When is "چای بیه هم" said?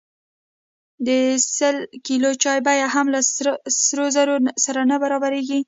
2.43-3.05